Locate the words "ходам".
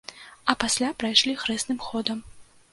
1.87-2.27